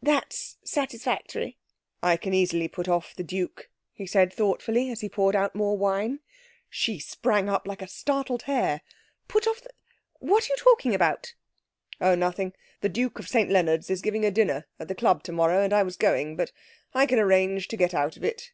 [0.00, 1.58] 'That's satisfactory.'
[2.02, 5.76] 'I can easily put off the Duke,' he said thoughtfully, as he poured out more
[5.76, 6.20] wine.
[6.70, 8.80] She sprang up like a startled hare.
[9.28, 9.68] 'Put off the...
[10.20, 11.34] what are you talking about?'
[12.00, 12.54] 'Oh, nothing.
[12.80, 15.82] The Duke of St Leonard's is giving a dinner at the club tomorrow, and I
[15.82, 16.34] was going.
[16.34, 16.50] But
[16.94, 18.52] I can arrange to get out of it.'